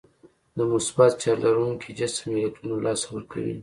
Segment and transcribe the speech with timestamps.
[0.57, 3.55] د مثبت چارج لرونکی جسم الکترون له لاسه ورکوي.